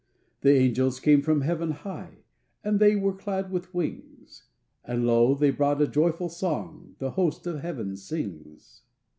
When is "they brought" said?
5.35-5.79